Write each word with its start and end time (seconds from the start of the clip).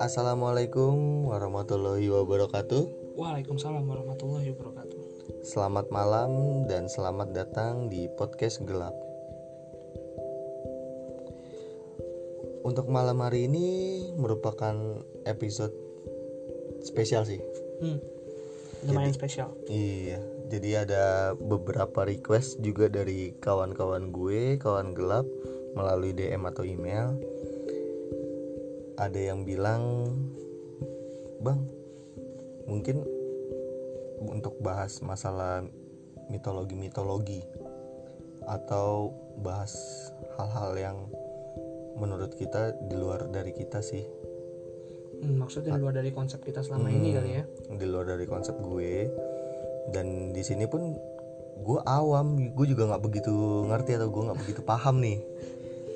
Assalamualaikum 0.00 1.28
warahmatullahi 1.28 2.08
wabarakatuh. 2.08 3.14
Waalaikumsalam 3.20 3.84
warahmatullahi 3.84 4.48
wabarakatuh. 4.56 4.96
Selamat 5.44 5.92
malam 5.92 6.64
dan 6.64 6.88
selamat 6.88 7.36
datang 7.36 7.92
di 7.92 8.08
podcast 8.16 8.64
gelap. 8.64 8.96
Untuk 12.64 12.88
malam 12.88 13.20
hari 13.20 13.44
ini 13.44 13.68
merupakan 14.16 15.04
episode 15.28 15.76
spesial 16.80 17.28
sih. 17.28 17.44
Hmm. 17.84 18.00
Lumayan 18.88 19.12
spesial. 19.12 19.52
Iya, 19.68 20.24
jadi 20.48 20.88
ada 20.88 21.04
beberapa 21.36 22.08
request 22.08 22.64
juga 22.64 22.88
dari 22.88 23.36
kawan-kawan 23.36 24.08
gue, 24.16 24.56
kawan 24.56 24.96
gelap 24.96 25.28
melalui 25.76 26.16
DM 26.16 26.48
atau 26.48 26.64
email. 26.64 27.20
Ada 29.00 29.32
yang 29.32 29.48
bilang, 29.48 30.12
"Bang, 31.40 31.64
mungkin 32.68 33.00
untuk 34.20 34.60
bahas 34.60 35.00
masalah 35.00 35.64
mitologi-mitologi 36.28 37.40
atau 38.44 39.08
bahas 39.40 39.72
hal-hal 40.36 40.76
yang 40.76 40.98
menurut 41.96 42.36
kita 42.36 42.76
di 42.86 42.94
luar 42.94 43.24
dari 43.32 43.56
kita 43.56 43.80
sih." 43.80 44.04
Hmm, 45.20 45.36
maksudnya 45.36 45.76
di 45.76 45.80
luar 45.80 45.96
dari 45.96 46.12
konsep 46.12 46.40
kita 46.40 46.60
selama 46.60 46.88
ini 46.88 47.12
Hmm, 47.12 47.16
kali 47.20 47.30
ya. 47.32 47.44
di 47.76 47.86
luar 47.88 48.04
dari 48.08 48.24
konsep 48.24 48.56
gue 48.56 49.08
dan 49.92 50.32
di 50.32 50.40
sini 50.40 50.64
pun 50.64 50.96
gue 51.60 51.80
awam 51.84 52.40
gue 52.56 52.66
juga 52.68 52.88
nggak 52.88 53.04
begitu 53.04 53.32
ngerti 53.68 54.00
atau 54.00 54.08
gue 54.08 54.22
nggak 54.28 54.40
begitu 54.40 54.60
paham 54.64 54.96
nih 55.00 55.20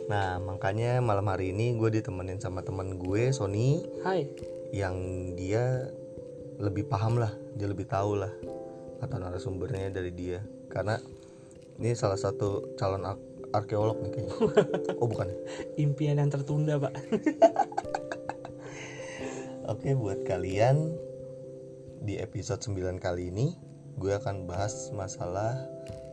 nah 0.04 0.36
makanya 0.36 1.00
malam 1.00 1.24
hari 1.32 1.56
ini 1.56 1.80
gue 1.80 1.88
ditemenin 1.88 2.36
sama 2.36 2.60
teman 2.60 3.00
gue 3.00 3.32
Sony 3.32 3.80
Hai. 4.04 4.28
yang 4.72 4.96
dia 5.36 5.88
lebih 6.60 6.84
paham 6.86 7.16
lah 7.16 7.32
dia 7.56 7.68
lebih 7.68 7.88
tahu 7.88 8.20
lah 8.20 8.32
atau 9.00 9.16
narasumbernya 9.16 9.92
dari 9.92 10.12
dia 10.12 10.44
karena 10.68 11.00
ini 11.80 11.96
salah 11.96 12.18
satu 12.18 12.76
calon 12.78 13.02
ar- 13.02 13.34
arkeolog 13.54 13.98
nih 14.02 14.10
kayaknya 14.10 14.34
oh 15.00 15.06
bukan 15.06 15.30
ya? 15.30 15.38
Impian 15.78 16.18
yang 16.18 16.30
tertunda, 16.30 16.78
Pak. 16.78 16.94
Oke 19.72 19.96
buat 19.96 20.26
kalian 20.28 20.92
di 22.04 22.20
episode 22.20 22.60
9 22.60 23.00
kali 23.00 23.32
ini 23.32 23.56
gue 23.96 24.12
akan 24.12 24.44
bahas 24.44 24.92
masalah 24.92 25.56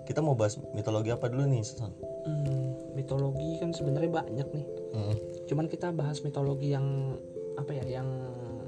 kita 0.07 0.23
mau 0.23 0.37
bahas 0.37 0.55
mitologi 0.71 1.11
apa 1.11 1.27
dulu 1.27 1.49
nih 1.49 1.61
Son? 1.65 1.91
Hmm, 2.23 2.60
mitologi 3.01 3.57
kan 3.57 3.73
sebenarnya 3.73 4.11
banyak 4.13 4.47
nih. 4.47 4.65
Hmm, 4.93 5.15
Cuman 5.45 5.65
kita 5.65 5.89
bahas 5.89 6.21
mitologi 6.21 6.69
yang 6.69 7.17
apa 7.57 7.73
ya, 7.73 7.99
yang 7.99 8.07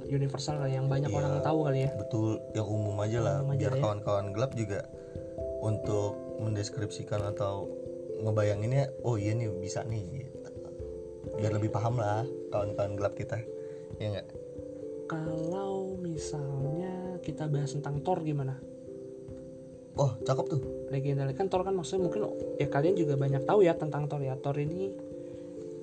universal 0.04 0.60
lah, 0.60 0.68
yang 0.68 0.86
banyak 0.86 1.08
Iya. 1.08 1.18
orang 1.18 1.34
tahu 1.42 1.60
kali 1.64 1.80
ya. 1.86 1.92
betul 1.96 2.28
yang 2.52 2.68
umum 2.68 2.98
aja 3.00 3.20
lah 3.20 3.38
Umum 3.40 3.54
aja 3.54 3.60
biar 3.60 3.74
ya. 3.74 3.82
kawan-kawan 3.82 4.28
gelap 4.32 4.52
juga 4.54 4.82
untuk 5.62 6.12
mendeskripsikan 6.44 7.24
atau 7.30 7.72
ngebayanginnya 8.20 8.92
oh 9.02 9.16
iya 9.16 9.32
nih 9.32 9.48
bisa 9.54 9.82
nih 9.84 10.04
gitu. 10.22 10.38
biar 11.34 11.52
lebih 11.56 11.72
paham 11.72 11.98
lah 11.98 12.22
kawan-kawan 12.52 12.94
gelap 12.94 13.14
kita 13.16 13.40
ya 13.98 14.12
enggak 14.12 14.28
Kalau 15.04 15.94
misalnya 15.96 17.20
kita 17.20 17.46
bahas 17.46 17.72
tentang 17.72 18.02
Thor 18.02 18.20
gimana? 18.22 18.58
Oh 19.98 20.12
cakep 20.26 20.46
tuh 20.50 20.62
Legenda 20.90 21.26
kan 21.34 21.50
Thor 21.50 21.66
kan 21.66 21.74
maksudnya 21.74 22.06
mungkin 22.06 22.22
ya 22.62 22.68
kalian 22.70 22.94
juga 22.98 23.18
banyak 23.18 23.44
tahu 23.46 23.66
ya 23.66 23.74
tentang 23.78 24.06
Thor 24.06 24.22
ya. 24.22 24.38
Thor 24.38 24.58
ini 24.58 24.94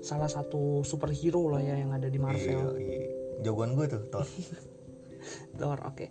salah 0.00 0.30
satu 0.30 0.80
superhero 0.86 1.50
lah 1.52 1.60
ya 1.60 1.76
yang 1.76 1.92
ada 1.92 2.08
di 2.08 2.16
Marvel. 2.16 2.78
Iya, 2.78 2.96
iya. 2.96 3.08
jagoan 3.44 3.76
gue 3.76 3.86
tuh 3.90 4.02
Thor 4.08 4.24
Thor, 5.60 5.78
oke. 5.84 6.06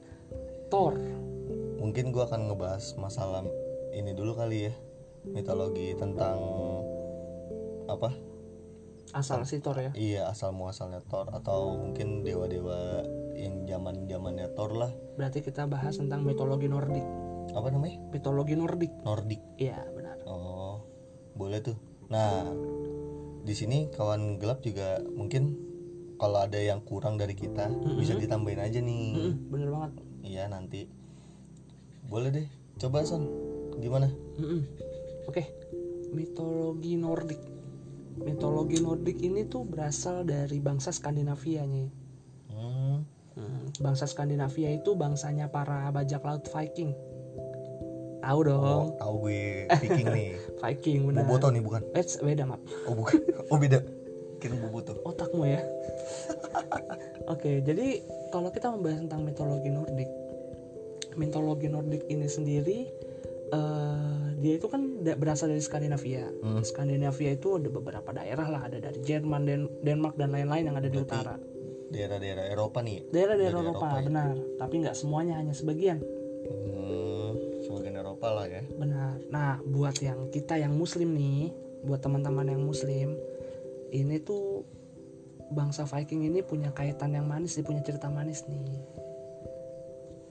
Thor. 0.69 0.93
mungkin 1.81 2.11
gue 2.13 2.21
akan 2.21 2.51
ngebahas 2.51 2.93
masalah 3.01 3.41
ini 3.95 4.13
dulu 4.13 4.35
kali 4.37 4.69
ya 4.69 4.73
mitologi 5.25 5.95
tentang 5.97 6.37
apa 7.89 8.13
Asal 9.09 9.41
si 9.49 9.57
Thor 9.57 9.73
ya. 9.81 9.89
iya 9.97 10.29
asal 10.29 10.53
muasalnya 10.53 11.01
Thor 11.09 11.33
atau 11.33 11.73
mungkin 11.73 12.21
dewa-dewa 12.21 13.01
yang 13.33 13.65
zaman 13.65 14.05
zamannya 14.05 14.53
Thor 14.53 14.77
lah 14.77 14.91
Berarti 15.17 15.41
kita 15.41 15.65
bahas 15.65 15.97
tentang 15.97 16.21
mitologi 16.21 16.69
Nordik. 16.69 17.01
Apa 17.51 17.67
namanya 17.69 17.97
Mitologi 18.09 18.53
Nordik. 18.53 18.91
Nordik 19.01 19.41
Iya, 19.55 19.79
benar. 19.91 20.17
oh 20.25 20.83
boleh 21.33 21.59
tuh 21.59 21.77
nah 22.07 22.43
di 23.39 23.53
sini 23.53 23.87
kawan 23.89 24.37
gelap 24.37 24.59
juga 24.59 24.99
mungkin 25.09 25.55
kalau 26.15 26.41
ada 26.41 26.57
yang 26.57 26.81
kurang 26.81 27.15
dari 27.15 27.31
kita 27.31 27.69
bisa 27.95 28.11
ditambahin 28.13 28.59
aja 28.59 28.79
nih 28.79 29.05
Mm-mm, 29.15 29.33
bener 29.47 29.69
banget. 29.69 29.91
iya 30.21 30.43
nanti 30.45 30.89
boleh 32.03 32.29
deh 32.29 32.47
coba 32.77 33.01
son 33.03 33.23
gimana 33.77 34.09
Mm-mm. 34.35 34.61
Oke. 35.25 35.45
Mitologi 36.09 36.97
Nordik. 36.97 37.37
Mitologi 38.19 38.81
Nordik 38.81 39.21
ini 39.21 39.45
tuh 39.45 39.61
berasal 39.61 40.25
dari 40.25 40.57
bangsa 40.57 40.89
Skandinavia 40.89 41.63
nih. 41.63 41.87
hmm, 42.49 42.97
Hmm, 43.37 43.69
bangsa 43.77 44.03
Skandinavia 44.03 44.73
itu 44.73 44.91
bangsanya 44.93 45.47
para 45.47 45.85
bajak 45.89 46.19
laut 46.19 46.43
Viking. 46.43 46.91
Tahu 48.19 48.39
dong, 48.43 48.61
oh, 48.85 48.85
tahu 48.95 49.15
gue 49.23 49.41
Viking 49.79 50.07
nih 50.09 50.29
Viking 50.61 50.99
benar. 51.05 51.23
Boboto 51.23 51.47
nih 51.49 51.61
bukan 51.61 51.81
Eh, 51.91 52.03
beda 52.03 52.43
maaf. 52.45 52.61
oh 52.83 52.93
bukan 52.93 53.15
oh 53.47 53.57
beda 53.57 53.79
kira 54.37 54.55
Boboto 54.55 54.95
Otakmu 55.01 55.43
ya. 55.45 55.63
Oke, 57.27 57.59
jadi 57.59 58.01
kalau 58.29 58.49
kita 58.49 58.67
membahas 58.67 58.99
tentang 58.99 59.21
mitologi 59.21 59.69
Nordik, 59.69 60.09
mitologi 61.15 61.67
Nordik 61.67 62.03
ini 62.07 62.25
sendiri 62.25 62.79
eh, 63.49 64.19
dia 64.37 64.53
itu 64.55 64.65
kan 64.65 64.81
berasal 65.13 65.49
dari 65.49 65.59
Skandinavia. 65.59 66.25
Hmm. 66.39 66.61
Skandinavia 66.61 67.33
itu 67.33 67.55
ada 67.55 67.67
beberapa 67.67 68.09
daerah 68.09 68.47
lah, 68.47 68.61
ada 68.63 68.77
dari 68.79 68.99
Jerman, 68.99 69.41
Den- 69.43 69.71
Denmark 69.81 70.15
dan 70.15 70.29
lain-lain 70.29 70.63
yang 70.65 70.77
ada 70.77 70.87
di 70.87 70.97
utara. 70.97 71.35
daerah-daerah 71.89 72.45
Eropa 72.47 72.79
nih 72.79 73.01
Daerah-daerah 73.09 73.49
Eropa, 73.59 73.81
Eropa 73.81 73.87
ya? 73.89 74.05
benar. 74.05 74.29
Tapi 74.55 74.73
nggak 74.77 74.93
semuanya, 74.93 75.33
hanya 75.35 75.51
sebagian. 75.51 75.97
hmm, 75.97 76.78
lah 78.27 78.45
ya 78.51 78.61
Benar. 78.75 79.15
Nah, 79.31 79.63
buat 79.63 79.95
yang 80.03 80.27
kita 80.27 80.59
yang 80.59 80.75
Muslim 80.75 81.15
nih, 81.15 81.55
buat 81.87 82.03
teman-teman 82.03 82.51
yang 82.51 82.59
Muslim, 82.59 83.15
ini 83.95 84.19
tuh 84.19 84.67
bangsa 85.49 85.87
Viking 85.87 86.29
ini 86.29 86.45
punya 86.45 86.69
kaitan 86.75 87.15
yang 87.15 87.25
manis, 87.25 87.57
dia 87.57 87.65
punya 87.65 87.81
cerita 87.81 88.11
manis 88.11 88.45
nih. 88.45 88.83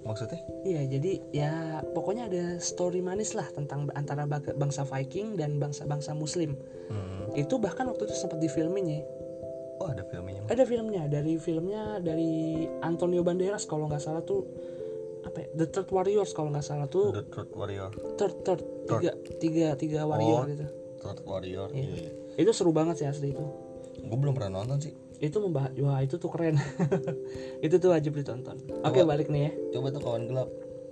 maksudnya 0.06 0.40
Iya, 0.64 0.88
jadi 0.88 1.12
ya 1.34 1.52
pokoknya 1.92 2.30
ada 2.30 2.44
story 2.62 3.02
manis 3.04 3.36
lah 3.36 3.44
tentang 3.52 3.90
antara 3.92 4.24
bangsa 4.56 4.86
Viking 4.86 5.36
dan 5.36 5.58
bangsa-bangsa 5.60 6.14
Muslim. 6.14 6.54
hmm. 6.88 7.34
Itu 7.36 7.60
bahkan 7.60 7.84
waktu 7.90 8.08
itu 8.08 8.14
sempat 8.14 8.40
difilmin 8.40 8.84
ya. 8.88 9.00
oh 9.78 9.90
ada 9.90 10.02
filmnya 10.06 10.42
Ada 10.48 10.64
filmnya, 10.64 11.02
dari 11.06 11.34
filmnya 11.36 12.02
dari 12.02 12.66
Antonio 12.80 13.20
Banderas 13.22 13.68
kalau 13.68 13.86
nggak 13.90 14.02
salah 14.02 14.22
tuh 14.24 14.42
apa 15.28 15.38
ya? 15.38 15.48
The 15.54 15.66
Third 15.66 15.88
Warriors 15.88 16.30
kalau 16.32 16.48
nggak 16.48 16.62
salah 16.62 16.86
tuh 16.86 17.12
The 17.12 17.24
Third 17.24 17.50
Warrior 17.52 17.90
third 18.14 18.34
third 18.42 18.60
tiga 18.86 19.10
tiga 19.36 19.66
tiga 19.74 20.00
warrior 20.02 20.42
Oh. 20.42 20.44
gitu. 20.46 20.66
Third 20.98 21.20
Warrior 21.22 21.68
iya. 21.70 21.86
iya. 21.86 22.10
Itu 22.34 22.50
seru 22.50 22.70
banget 22.70 22.98
sih 22.98 23.06
asli 23.06 23.30
itu. 23.30 23.44
gue 23.98 24.14
belum 24.16 24.32
pernah 24.32 24.58
nonton 24.58 24.78
sih 24.80 24.94
Itu 25.18 25.38
membahas, 25.40 25.74
wah 25.76 25.98
itu 25.98 26.14
tuh 26.14 26.26
keren. 26.28 26.54
itu 27.66 27.74
tuh 27.76 27.90
wajib 27.90 28.14
ditonton. 28.14 28.54
Oke 28.80 29.02
balik 29.02 29.26
nih 29.26 29.42
ya. 29.44 29.52
coba 29.72 29.90
tuh 29.90 30.00
kawan 30.00 30.24
gelap 30.24 30.48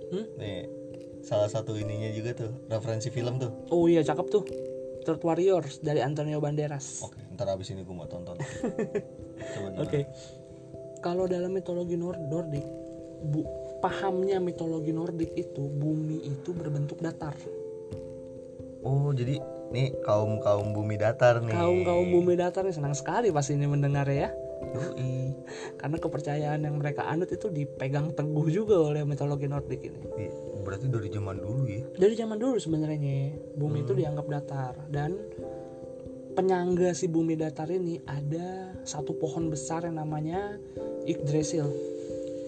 Hmm? 0.07 0.23
nih 0.35 0.67
salah 1.19 1.47
satu 1.47 1.75
ininya 1.75 2.07
juga 2.09 2.31
tuh 2.37 2.51
referensi 2.65 3.07
film 3.07 3.35
tuh 3.37 3.51
Oh 3.67 3.85
iya 3.85 3.99
cakep 4.01 4.27
tuh. 4.29 4.43
Third 5.01 5.19
Warriors 5.19 5.79
dari 5.79 5.99
Antonio 5.99 6.37
Banderas. 6.37 6.99
oke 7.01 7.19
ntar 7.33 7.47
abis 7.49 7.71
ini 7.71 7.81
gue 7.81 7.91
mau 7.91 8.05
tonton 8.05 8.35
Oke. 9.77 10.07
Kalau 10.97 11.23
dalam 11.25 11.51
mitologi 11.51 11.93
Nor- 11.93 12.19
Nordik, 12.19 12.65
bu, 13.23 13.45
pahamnya 13.79 14.41
mitologi 14.41 14.91
Nordik 14.91 15.31
itu 15.37 15.63
bumi 15.69 16.25
itu 16.25 16.49
berbentuk 16.53 17.01
datar. 17.01 17.33
oh 18.87 19.11
jadi 19.11 19.41
nih 19.73 19.99
kaum 20.05 20.39
kaum 20.39 20.71
bumi 20.71 20.95
datar 20.95 21.43
nih 21.43 21.51
Kaum 21.51 21.83
kaum 21.83 22.07
bumi 22.07 22.39
datar 22.39 22.63
nih 22.63 22.75
senang 22.75 22.95
sekali 22.95 23.33
pasti 23.35 23.59
ini 23.59 23.67
mendengar 23.67 24.07
ya. 24.07 24.31
Yoi. 24.73 25.35
Karena 25.79 25.97
kepercayaan 25.99 26.59
yang 26.63 26.75
mereka 26.79 27.05
anut 27.05 27.29
itu 27.29 27.51
dipegang 27.51 28.15
teguh 28.15 28.47
juga 28.47 28.79
oleh 28.79 29.03
mitologi 29.03 29.45
Nordik 29.45 29.81
ini. 29.83 30.01
Berarti 30.67 30.91
dari 30.91 31.07
zaman 31.07 31.39
dulu 31.39 31.63
ya 31.63 31.83
Dari 31.95 32.11
zaman 32.11 32.35
dulu 32.35 32.59
sebenarnya 32.59 33.39
bumi 33.55 33.87
itu 33.87 33.95
dianggap 33.95 34.25
datar 34.27 34.73
dan 34.91 35.15
penyangga 36.35 36.91
si 36.91 37.07
bumi 37.07 37.39
datar 37.39 37.71
ini 37.71 38.03
ada 38.03 38.75
satu 38.83 39.15
pohon 39.15 39.47
besar 39.47 39.87
yang 39.87 39.97
namanya 39.97 40.59
Yggdrasil. 41.07 41.96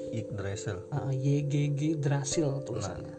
Yggdrasil 0.10 0.78
Uh, 0.90 1.12
YGG 1.12 1.98
Drasil 1.98 2.62
tulisannya. 2.64 3.16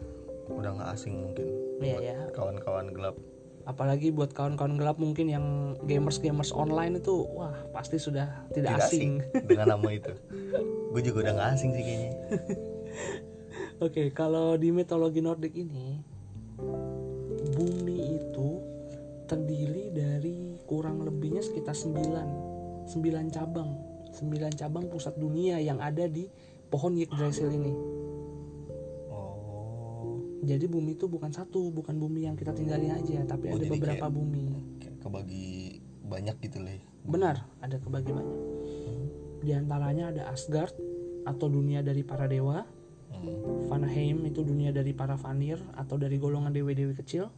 udah 0.51 0.71
nggak 0.75 0.89
asing 0.93 1.15
mungkin 1.17 1.47
Iya 1.79 1.97
ya. 2.03 2.17
kawan-kawan 2.31 2.91
gelap 2.91 3.15
apalagi 3.61 4.09
buat 4.09 4.33
kawan-kawan 4.33 4.75
gelap 4.75 4.97
mungkin 4.97 5.29
yang 5.29 5.45
gamers-gamers 5.85 6.49
online 6.49 6.97
itu 6.97 7.13
wah 7.29 7.53
pasti 7.69 7.95
sudah 7.95 8.49
tidak, 8.49 8.73
Tidak 8.73 8.89
asing. 8.89 9.13
dengan 9.45 9.77
nama 9.77 9.89
itu. 9.93 10.09
Gue 10.91 11.01
juga 11.01 11.29
udah 11.29 11.33
gak 11.37 11.49
asing 11.55 11.71
sih 11.71 11.83
kayaknya. 11.85 12.11
Oke, 13.85 14.09
kalau 14.11 14.57
di 14.57 14.73
mitologi 14.73 15.21
Nordik 15.21 15.53
ini 15.53 16.01
bumi 17.53 18.17
itu 18.17 18.49
terdiri 19.25 19.93
dari 19.93 20.57
kurang 20.65 21.01
lebihnya 21.01 21.41
sekitar 21.41 21.77
9 21.77 22.89
9 22.89 22.89
cabang. 23.29 23.69
9 24.11 24.25
cabang 24.57 24.85
pusat 24.89 25.15
dunia 25.15 25.57
yang 25.57 25.79
ada 25.79 26.03
di 26.05 26.27
pohon 26.71 26.95
Yggdrasil 26.95 27.51
ini. 27.51 27.73
Oh, 29.07 30.17
Jadi 30.41 30.65
bumi 30.65 30.95
itu 30.95 31.05
bukan 31.05 31.29
satu, 31.29 31.69
bukan 31.69 31.99
bumi 31.99 32.25
yang 32.25 32.33
kita 32.33 32.51
tinggalin 32.51 32.95
aja, 32.95 33.21
tapi 33.27 33.51
Oh, 33.51 33.59
ada 33.59 33.67
beberapa 33.67 34.07
kayak- 34.07 34.15
bumi. 34.15 34.45
kayak 34.79 34.95
kebagi 34.99 35.49
banyak 36.01 36.35
gitu 36.41 36.57
lah. 36.59 36.73
ya. 36.73 36.83
Benar, 37.03 37.35
ada 37.59 37.75
kebagi 37.77 38.11
banyak. 38.11 38.37
Di 39.41 39.51
antaranya 39.51 40.09
ada 40.09 40.29
Asgard 40.29 40.73
atau 41.23 41.47
dunia 41.47 41.81
dari 41.81 42.01
para 42.01 42.25
dewa, 42.25 42.65
Hmm. 43.11 43.67
Vanaheim 43.67 44.23
itu 44.25 44.41
dunia 44.41 44.71
dari 44.71 44.95
para 44.95 45.13
Vanir 45.13 45.59
atau 45.75 45.93
dari 45.93 46.17
golongan 46.17 46.49
dewi-dewi 46.49 46.95
kecil. 46.95 47.29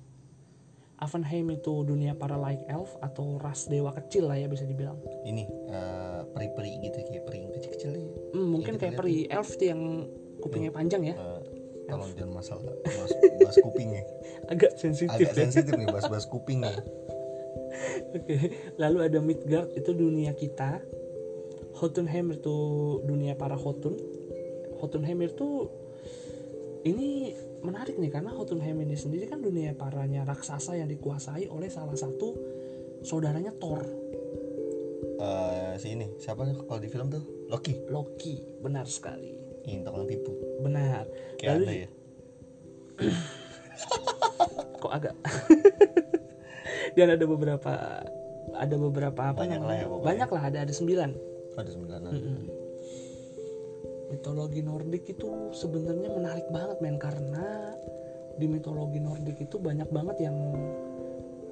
Avanheim 1.03 1.51
itu 1.51 1.83
dunia 1.83 2.15
para 2.15 2.39
light 2.39 2.63
elf 2.71 2.95
atau 3.03 3.35
ras 3.35 3.67
dewa 3.67 3.91
kecil 3.91 4.31
lah 4.31 4.39
ya 4.39 4.47
bisa 4.47 4.63
dibilang. 4.63 4.95
Ini 5.27 5.43
eh, 5.67 6.21
peri-peri 6.31 6.79
gitu 6.79 6.97
kayak 7.03 7.23
peri 7.27 7.37
yang 7.43 7.51
kecil-kecil 7.51 7.91
ya. 7.91 8.03
Hmm, 8.31 8.47
mungkin 8.55 8.79
kayak 8.79 8.95
peri 8.95 9.27
elf 9.27 9.59
tuh 9.59 9.67
yang 9.67 10.07
kupingnya 10.39 10.71
panjang 10.71 11.03
ya, 11.11 11.15
Eh, 11.15 11.39
tolong 11.91 12.11
jangan 12.15 12.39
masalah 12.39 12.73
bahas, 12.87 13.11
bahas 13.43 13.57
kuping 13.59 13.89
ya. 13.99 14.03
agak 14.53 14.71
sensitif. 14.79 15.27
Agak 15.27 15.35
sensitif 15.35 15.71
nih 15.75 15.87
bahas-bahas 15.95 16.25
kuping 16.31 16.63
nih. 16.63 16.77
Oke, 18.15 18.37
lalu 18.79 18.97
ada 19.03 19.19
Midgard 19.19 19.75
itu 19.75 19.91
dunia 19.91 20.31
kita. 20.31 20.79
Jotunheim 21.73 22.31
itu 22.31 22.57
dunia 23.03 23.35
para 23.35 23.59
Jotun. 23.59 23.97
Jotunheim 24.79 25.25
itu 25.25 25.67
ini 26.85 27.33
menarik 27.63 27.95
nih 27.95 28.09
karena 28.09 28.31
Jotunheim 28.31 28.77
ini 28.77 28.93
sendiri 28.93 29.25
kan 29.25 29.39
dunia 29.39 29.71
paranya 29.71 30.23
raksasa 30.23 30.75
yang 30.75 30.85
dikuasai 30.85 31.47
oleh 31.47 31.67
salah 31.67 31.95
satu 31.95 32.35
saudaranya 33.01 33.51
Thor, 33.53 33.83
Eh, 35.15 35.73
si 35.77 35.91
ini 35.91 36.11
siapa 36.17 36.43
nih 36.43 36.55
kalau 36.59 36.77
di 36.77 36.87
film 36.87 37.07
tuh 37.07 37.23
Loki 37.47 37.79
Loki. 37.87 38.35
Benar 38.59 38.83
sekali. 38.85 39.31
ini 39.63 39.79
tukang 39.81 40.03
tipu 40.03 40.35
Benar. 40.59 41.07
kayak 41.37 41.51
Lalu 41.53 41.63
anda 41.63 41.73
ya 41.73 41.89
kok 44.77 44.91
agak 44.91 45.15
dan 46.95 47.07
ada 47.09 47.25
beberapa 47.25 47.71
ada 48.53 48.75
beberapa 48.77 49.21
apa 49.25 49.39
Banyak 49.39 49.59
lah 49.59 49.71
ya 49.71 49.79
namanya? 49.79 49.85
pokoknya. 49.87 50.05
banyak 50.05 50.29
lah 50.29 50.43
ada 50.43 50.57
ada 50.61 50.73
sembilan 50.73 51.09
ada 51.53 51.69
sembilanan 51.69 52.11
Mm-mm. 52.11 52.43
Mitologi 54.13 54.61
Nordik 54.61 55.09
itu 55.09 55.49
sebenarnya 55.57 56.13
menarik 56.13 56.45
banget 56.53 56.77
men. 56.85 57.01
Karena 57.01 57.73
di 58.37 58.45
mitologi 58.45 59.01
Nordik 59.01 59.41
itu 59.41 59.57
banyak 59.57 59.89
banget 59.89 60.29
yang 60.29 60.37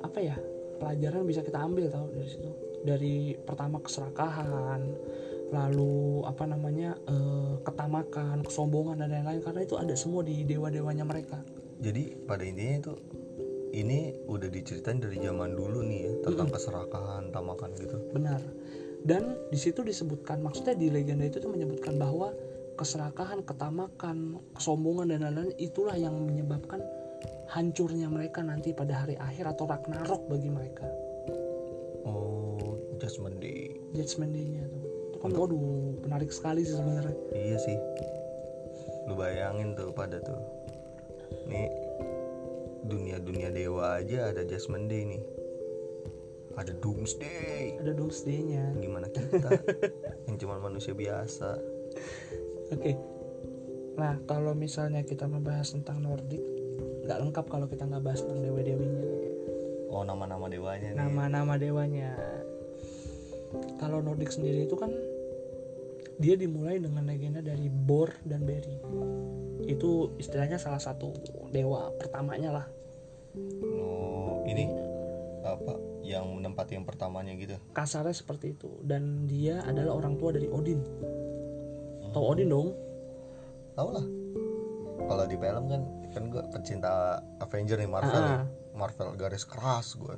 apa 0.06 0.20
ya 0.22 0.38
pelajaran 0.78 1.26
bisa 1.26 1.42
kita 1.42 1.58
ambil 1.58 1.90
tahu 1.90 2.14
dari 2.14 2.30
situ. 2.30 2.52
Dari 2.86 3.16
pertama 3.42 3.82
keserakahan 3.82 4.82
lalu 5.52 6.24
apa 6.24 6.48
namanya 6.48 6.96
eh, 7.10 7.54
ketamakan 7.66 8.46
kesombongan 8.46 9.02
dan 9.02 9.10
lain-lain. 9.18 9.42
Karena 9.42 9.62
itu 9.66 9.76
ada 9.82 9.98
semua 9.98 10.22
di 10.22 10.46
dewa-dewanya 10.46 11.06
mereka. 11.06 11.42
Jadi 11.82 12.14
pada 12.30 12.46
intinya 12.46 12.78
itu 12.78 12.94
ini 13.72 14.14
udah 14.28 14.50
diceritain 14.52 15.00
dari 15.00 15.18
zaman 15.18 15.56
dulu 15.56 15.82
nih 15.88 16.00
ya 16.04 16.14
tentang 16.28 16.50
keserakahan 16.52 17.24
tamakan 17.34 17.72
gitu. 17.80 17.98
Benar. 18.12 18.42
Dan 19.02 19.34
di 19.50 19.58
situ 19.58 19.82
disebutkan 19.82 20.46
maksudnya 20.46 20.78
di 20.78 20.94
legenda 20.94 21.26
itu 21.26 21.42
tuh 21.42 21.50
menyebutkan 21.50 21.98
bahwa 21.98 22.30
keserakahan 22.82 23.46
ketamakan 23.46 24.42
kesombongan 24.58 25.14
dan 25.14 25.30
lain-lain 25.30 25.54
itulah 25.62 25.94
yang 25.94 26.18
menyebabkan 26.18 26.82
hancurnya 27.54 28.10
mereka 28.10 28.42
nanti 28.42 28.74
pada 28.74 29.06
hari 29.06 29.14
akhir 29.22 29.54
atau 29.54 29.70
Ragnarok 29.70 30.26
bagi 30.26 30.50
mereka. 30.50 30.90
Oh 32.10 32.58
Judgment 32.98 33.38
Day. 33.38 33.78
Judgment 33.94 34.34
Day-nya 34.34 34.66
tuh. 34.66 34.82
Itu 35.14 35.18
kan 35.22 35.30
waduh 35.30 35.62
menarik 36.02 36.34
sekali 36.34 36.66
sih 36.66 36.74
sebenarnya. 36.74 37.14
Iya 37.38 37.58
sih. 37.62 37.78
Lu 39.06 39.14
bayangin 39.14 39.78
tuh 39.78 39.94
pada 39.94 40.18
tuh. 40.18 40.42
Nih 41.46 41.70
dunia-dunia 42.82 43.54
dewa 43.54 44.02
aja 44.02 44.34
ada 44.34 44.42
Judgment 44.42 44.90
Day 44.90 45.06
nih. 45.06 45.24
Ada 46.58 46.74
Doomsday. 46.82 47.78
Ada 47.78 47.94
Doomsday-nya. 47.94 48.74
Gimana 48.82 49.06
kita? 49.14 49.54
Yang 50.26 50.38
cuma 50.42 50.58
manusia 50.58 50.98
biasa 50.98 51.62
oke. 52.72 52.94
Nah 54.00 54.16
kalau 54.26 54.56
misalnya 54.56 55.04
kita 55.04 55.28
membahas 55.28 55.76
tentang 55.76 56.00
Nordik 56.02 56.42
nggak 57.06 57.18
lengkap 57.28 57.46
kalau 57.52 57.68
kita 57.68 57.84
nggak 57.84 58.04
bahas 58.04 58.24
tentang 58.24 58.42
dewa-dewinya. 58.42 59.06
Oh 59.92 60.08
nama-nama 60.08 60.48
dewanya 60.48 60.96
nama-nama 60.96 61.60
dewanya. 61.60 62.16
Kalau 63.78 64.00
Nordik 64.00 64.32
sendiri 64.32 64.64
itu 64.64 64.80
kan 64.80 64.90
dia 66.22 66.38
dimulai 66.38 66.78
dengan 66.78 67.04
legenda 67.04 67.44
dari 67.44 67.68
Bor 67.68 68.14
dan 68.24 68.48
Beri. 68.48 68.78
Itu 69.68 70.16
istilahnya 70.22 70.62
salah 70.62 70.80
satu 70.80 71.12
dewa 71.52 71.92
pertamanya 72.00 72.62
lah. 72.62 72.68
Oh 73.66 74.46
ini 74.48 74.70
apa 75.42 75.74
yang 76.06 76.30
menempati 76.38 76.78
yang 76.78 76.86
pertamanya 76.86 77.34
gitu? 77.36 77.58
Kasarnya 77.74 78.14
seperti 78.16 78.56
itu. 78.56 78.70
Dan 78.86 79.26
dia 79.28 79.66
adalah 79.66 79.98
orang 79.98 80.16
tua 80.16 80.32
dari 80.32 80.48
Odin 80.48 80.80
tahu 82.12 82.24
Odin 82.36 82.52
dong. 82.52 82.70
Tau 83.76 83.90
lah. 83.92 84.06
Kalau 85.02 85.26
di 85.28 85.36
film 85.36 85.64
kan 85.68 85.82
kan 86.12 86.24
gue 86.28 86.44
pecinta 86.52 87.24
Avenger 87.40 87.80
nih 87.80 87.90
Marvel. 87.90 88.22
Ah. 88.22 88.28
ya. 88.28 88.42
Marvel 88.72 89.20
garis 89.20 89.44
keras 89.44 90.00
gue 90.00 90.16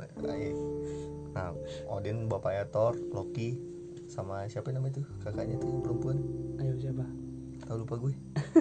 nah 1.33 1.49
Odin 1.89 2.29
bapaknya 2.29 2.69
Thor 2.69 2.93
Loki 2.93 3.57
sama 4.05 4.45
siapa 4.45 4.69
namanya 4.69 5.01
tuh? 5.01 5.05
Kakaknya 5.25 5.57
tuh 5.57 5.73
yang 5.73 5.81
perempuan. 5.81 6.17
Ayo 6.61 6.77
siapa? 6.77 7.01
Tahu 7.65 7.81
lupa 7.81 7.95
gue. 7.97 8.13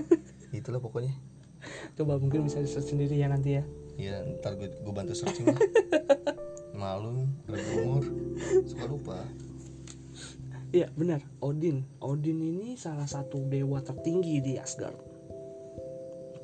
Itulah 0.57 0.81
pokoknya. 0.81 1.13
Coba 1.93 2.17
mungkin 2.17 2.49
bisa 2.49 2.65
search 2.65 2.97
sendiri 2.97 3.21
ya 3.21 3.29
nanti 3.29 3.61
ya. 3.61 3.65
Iya 4.01 4.41
ntar 4.41 4.57
gue, 4.57 4.73
gue 4.73 4.95
bantu 4.97 5.13
searching 5.13 5.53
lah. 5.53 5.61
Malu 6.81 7.29
udah 7.47 7.61
umur 7.85 8.03
Suka 8.65 8.85
lupa 8.89 9.21
Iya 10.73 10.89
benar 10.97 11.21
Odin 11.45 11.85
Odin 12.01 12.41
ini 12.41 12.81
salah 12.81 13.05
satu 13.05 13.45
dewa 13.45 13.85
tertinggi 13.85 14.41
di 14.41 14.57
Asgard 14.57 14.97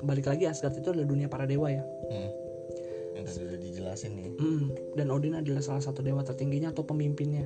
balik 0.05 0.29
lagi 0.29 0.45
Asgard 0.45 0.77
itu 0.77 0.93
adalah 0.93 1.09
dunia 1.09 1.27
para 1.27 1.49
dewa 1.49 1.67
ya 1.73 1.81
hmm. 1.83 2.31
Yang 3.19 3.25
tadi 3.35 3.43
udah 3.51 3.59
dijelasin 3.59 4.11
nih 4.15 4.27
Mm, 4.39 4.95
dan 4.95 5.07
Odin 5.11 5.35
adalah 5.35 5.59
salah 5.59 5.83
satu 5.83 5.99
dewa 5.99 6.23
tertingginya 6.23 6.71
atau 6.71 6.87
pemimpinnya. 6.87 7.43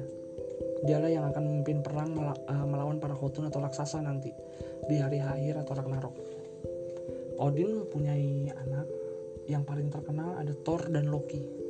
Dialah 0.86 1.10
yang 1.10 1.25
akan 1.25 1.42
memimpin 1.42 1.82
perang 1.82 2.13
eh, 2.13 2.66
melawan 2.70 3.02
para 3.02 3.18
Khotun 3.18 3.50
atau 3.50 3.58
raksasa 3.58 3.98
nanti 4.06 4.30
di 4.86 5.02
hari 5.02 5.18
akhir 5.18 5.66
atau 5.66 5.74
Ragnarok. 5.74 6.13
Odin 7.42 7.82
mempunyai 7.82 8.54
anak 8.54 8.86
yang 9.50 9.66
paling 9.66 9.90
terkenal 9.90 10.38
ada 10.38 10.54
Thor 10.62 10.86
dan 10.94 11.10
Loki. 11.10 11.62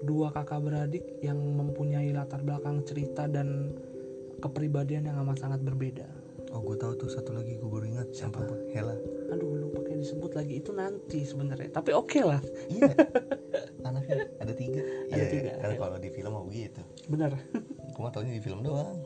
Dua 0.00 0.32
kakak 0.32 0.60
beradik 0.64 1.04
yang 1.20 1.36
mempunyai 1.36 2.08
latar 2.12 2.40
belakang 2.40 2.80
cerita 2.88 3.28
dan 3.28 3.76
kepribadian 4.40 5.04
yang 5.04 5.20
amat 5.20 5.44
sangat 5.44 5.60
berbeda. 5.60 6.08
Oh 6.50 6.64
gue 6.64 6.74
tahu 6.74 6.96
tuh 6.98 7.10
satu 7.12 7.30
lagi 7.30 7.54
gue 7.62 7.68
baru 7.70 7.86
ingat 7.86 8.10
Siapa? 8.10 8.42
Hela 8.74 8.98
Aduh, 9.30 9.54
lu 9.54 9.66
pakai 9.70 10.02
disebut 10.02 10.34
lagi 10.34 10.58
itu 10.58 10.74
nanti 10.74 11.22
sebenarnya. 11.22 11.70
Tapi 11.70 11.94
oke 11.94 12.18
lah, 12.26 12.42
Iya 12.66 12.90
Anaknya 13.86 14.26
ada 14.42 14.52
tiga 14.58 14.82
Ada 14.82 15.14
Iya, 15.14 15.24
tiga, 15.30 15.50
Kan 15.62 15.70
Hela. 15.70 15.78
kalau 15.78 15.96
di 16.02 16.10
film 16.10 16.30
mah 16.34 16.42
begitu 16.42 16.82
benar. 17.06 17.30
Gue 17.94 18.00
mah 18.02 18.10
taunya 18.10 18.34
di 18.34 18.42
film 18.42 18.66
doang 18.66 18.98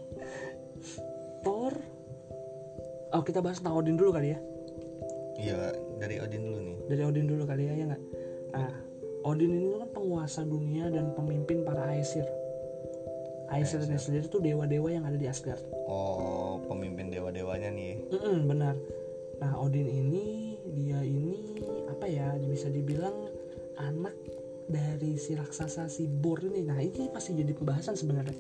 Thor. 1.45 1.75
Oh 3.13 3.21
kita 3.21 3.45
bahas 3.45 3.61
tentang 3.61 3.77
Odin 3.77 4.01
dulu 4.01 4.11
kali 4.17 4.33
ya. 4.33 4.39
Iya 5.37 5.57
dari 6.01 6.17
Odin 6.23 6.41
dulu 6.49 6.59
nih 6.65 6.77
Dari 6.89 7.03
Odin 7.05 7.27
dulu 7.29 7.43
kali 7.45 7.63
ya 7.69 7.75
ya 7.77 7.85
nggak. 7.93 8.03
Nah, 8.55 8.73
Odin 9.25 9.57
ini 9.57 9.81
kan 9.81 9.89
penguasa 9.89 10.45
dunia 10.45 10.93
dan 10.93 11.17
pemimpin 11.17 11.65
para 11.65 11.89
Aesir. 11.97 12.29
Aesir 13.49 13.81
ini 13.89 13.97
sendiri 13.97 14.29
tuh 14.29 14.45
dewa-dewa 14.45 14.93
yang 14.93 15.05
ada 15.09 15.17
di 15.17 15.25
Asgard. 15.25 15.65
Oh 15.89 16.61
pemimpin 16.65 17.13
dewa-dewanya 17.13 17.73
nih 17.73 18.05
Mm-mm, 18.13 18.49
benar. 18.49 18.77
Nah 19.41 19.57
Odin 19.57 19.89
ini 19.89 20.57
dia 20.77 21.01
ini 21.01 21.61
apa 21.89 22.05
ya 22.05 22.37
bisa 22.37 22.69
dibilang 22.69 23.33
anak 23.81 24.13
dari 24.69 25.17
si 25.17 25.33
raksasa 25.33 25.89
si 25.89 26.05
Bor 26.05 26.45
ini. 26.45 26.61
Nah 26.65 26.81
ini 26.81 27.09
pasti 27.09 27.33
jadi 27.33 27.53
pembahasan 27.57 27.97
sebenarnya 27.97 28.37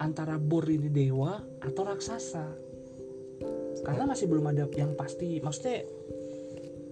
antara 0.00 0.40
Bor 0.40 0.64
ini 0.64 0.88
dewa 0.88 1.36
atau 1.60 1.82
raksasa. 1.84 2.46
Karena 3.82 4.08
masih 4.08 4.32
belum 4.32 4.48
ada 4.48 4.64
yang 4.72 4.96
pasti. 4.96 5.42
Maksudnya 5.44 5.84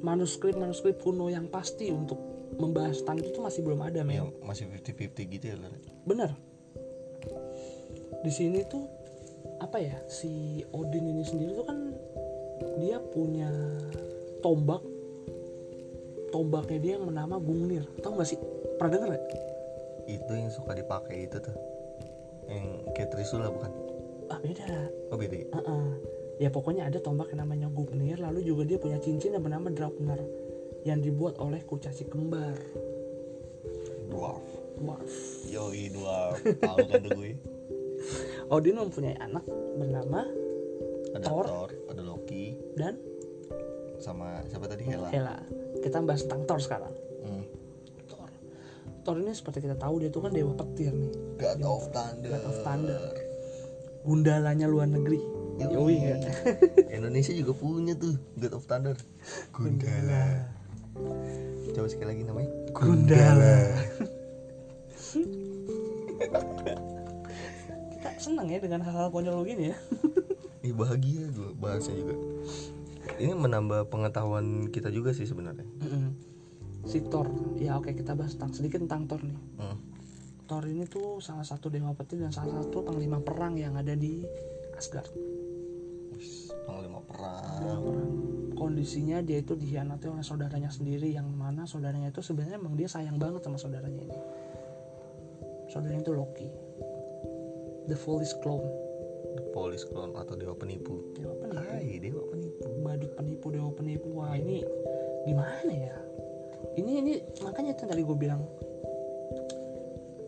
manuskrip 0.05 0.57
manuskrip 0.57 1.01
kuno 1.01 1.29
yang 1.29 1.49
pasti 1.53 1.93
untuk 1.93 2.30
membahas 2.59 3.03
tentang 3.03 3.23
itu 3.23 3.31
tuh 3.37 3.45
masih 3.45 3.61
belum 3.63 3.81
ada 3.85 4.03
ya 4.03 4.25
masih 4.43 4.67
50-50 4.67 5.35
gitu 5.39 5.45
ya 5.53 5.57
Lar. 5.61 5.75
bener 6.09 6.31
di 8.21 8.33
sini 8.33 8.65
tuh 8.67 8.85
apa 9.61 9.77
ya 9.77 9.97
si 10.09 10.65
Odin 10.73 11.05
ini 11.05 11.25
sendiri 11.25 11.53
tuh 11.57 11.67
kan 11.69 11.79
dia 12.81 12.97
punya 13.13 13.49
tombak 14.41 14.81
tombaknya 16.33 16.79
dia 16.81 16.93
yang 16.97 17.05
bernama 17.09 17.37
Gungnir 17.37 17.85
tau 18.01 18.17
gak 18.17 18.29
sih 18.29 18.39
pernah 18.81 18.97
denger 18.97 19.09
gak? 19.17 19.25
itu 20.09 20.33
yang 20.33 20.51
suka 20.51 20.73
dipakai 20.75 21.29
itu 21.29 21.37
tuh 21.39 21.57
yang 22.49 22.83
kayak 22.97 23.13
Trisula 23.13 23.53
bukan 23.53 23.71
ah 24.31 24.39
beda 24.41 24.69
oh 25.13 25.19
beda 25.19 25.37
ya? 25.37 25.47
Heeh. 25.55 25.87
ya 26.41 26.49
pokoknya 26.49 26.89
ada 26.89 26.99
tombak 27.03 27.31
yang 27.35 27.45
namanya 27.45 27.69
Gungnir 27.69 28.19
lalu 28.19 28.47
juga 28.47 28.63
dia 28.65 28.79
punya 28.81 28.97
cincin 28.99 29.37
yang 29.37 29.45
bernama 29.45 29.69
Draupner 29.71 30.21
yang 30.85 31.05
dibuat 31.05 31.37
oleh 31.41 31.61
kurcaci 31.65 32.09
kembar. 32.09 32.57
Dwarf. 34.09 34.47
Dwarf. 34.81 35.13
Yoi 35.53 35.93
dwarf. 35.93 36.41
Tahu 36.41 36.79
kan 36.89 36.99
tuh 37.05 37.11
gue? 37.21 37.33
Odin 38.55 38.81
mempunyai 38.81 39.17
anak 39.21 39.45
bernama 39.77 40.25
ada 41.13 41.27
Thor. 41.27 41.45
Thor, 41.45 41.71
ada 41.91 42.03
Loki. 42.03 42.57
dan 42.79 42.97
sama 44.01 44.41
siapa 44.49 44.65
tadi? 44.65 44.89
Hela. 44.89 45.09
Hela. 45.13 45.37
Kita 45.85 46.01
bahas 46.01 46.25
tentang 46.25 46.49
Thor 46.49 46.61
sekarang. 46.63 46.95
Hmm. 47.21 47.45
Thor. 48.09 48.31
Thor 49.05 49.17
ini 49.21 49.37
seperti 49.37 49.61
kita 49.69 49.77
tahu 49.77 50.01
dia 50.01 50.09
itu 50.09 50.19
kan 50.23 50.33
dewa 50.33 50.57
petir 50.57 50.97
nih. 50.97 51.13
God 51.37 51.61
of 51.61 51.85
Thunder. 51.93 52.31
God 52.33 52.45
of 52.49 52.59
Thunder. 52.65 53.03
gundalanya 54.01 54.65
luar 54.65 54.89
negeri. 54.89 55.21
Yoi. 55.61 55.77
Yoi? 55.77 55.93
Indonesia 56.97 57.37
juga 57.37 57.53
punya 57.53 57.93
tuh 57.93 58.17
God 58.41 58.57
of 58.57 58.65
Thunder. 58.65 58.97
Gundala 59.53 60.60
coba 61.81 61.89
sekali 61.89 62.13
lagi 62.13 62.29
namanya 62.29 62.53
Gundala. 62.77 63.57
kita 67.97 68.09
senang 68.21 68.53
ya 68.53 68.61
dengan 68.61 68.85
hal-hal 68.85 69.09
konyol 69.09 69.49
gini 69.49 69.73
ya. 69.73 69.77
Ih 70.69 70.77
bahagia 70.77 71.25
gue 71.33 71.57
bahasnya 71.57 71.97
juga. 71.97 72.21
Ini 73.17 73.33
menambah 73.33 73.89
pengetahuan 73.89 74.69
kita 74.69 74.93
juga 74.93 75.17
sih 75.17 75.25
sebenarnya. 75.25 75.65
Mm-mm. 75.81 76.13
si 76.85 77.01
Thor. 77.09 77.33
Ya 77.57 77.81
oke 77.81 77.97
kita 77.97 78.13
bahas 78.13 78.37
tentang 78.37 78.53
sedikit 78.53 78.85
tentang 78.85 79.09
Thor 79.09 79.25
nih. 79.25 79.41
Hmm. 79.57 79.81
Thor 80.45 80.69
ini 80.69 80.85
tuh 80.85 81.25
salah 81.25 81.49
satu 81.49 81.73
dewa 81.73 81.97
petir 81.97 82.21
dan 82.21 82.29
salah 82.29 82.61
satu 82.61 82.85
panglima 82.85 83.25
perang 83.25 83.57
yang 83.57 83.73
ada 83.81 83.97
di 83.97 84.21
Asgard. 84.77 85.09
Panglima 86.69 87.01
perang. 87.09 87.41
Panglima 87.41 87.81
perang 87.81 88.30
kondisinya 88.61 89.25
dia 89.25 89.41
itu 89.41 89.57
dikhianati 89.57 90.05
oleh 90.13 90.21
saudaranya 90.21 90.69
sendiri 90.69 91.17
yang 91.17 91.25
mana 91.33 91.65
saudaranya 91.65 92.13
itu 92.13 92.21
sebenarnya 92.21 92.61
emang 92.61 92.77
dia 92.77 92.93
sayang 92.93 93.17
banget 93.17 93.41
sama 93.49 93.57
saudaranya 93.57 94.05
ini. 94.05 94.19
Saudaranya 95.73 96.05
itu 96.05 96.13
Loki. 96.13 96.49
The 97.89 97.97
Foolish 97.97 98.37
Clone. 98.45 98.69
The 99.41 99.45
Police 99.57 99.89
Clone 99.89 100.13
atau 100.13 100.37
Dewa 100.37 100.53
Penipu. 100.53 101.01
Dewa 101.17 101.33
penipu. 101.41 101.65
Hai 101.73 101.97
Dewa 101.97 102.23
Penipu. 102.29 102.67
Badut 102.85 103.13
penipu 103.17 103.47
dewa 103.49 103.71
penipu. 103.73 104.09
Wah 104.13 104.37
ini 104.37 104.61
gimana 105.25 105.73
ya? 105.73 105.97
Ini 106.77 106.93
ini 107.01 107.13
makanya 107.41 107.73
itu 107.73 107.89
tadi 107.89 108.03
gue 108.05 108.19
bilang. 108.19 108.45